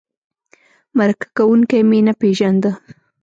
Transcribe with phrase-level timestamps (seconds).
[0.97, 2.71] مرکه کوونکی مې نه پېژنده.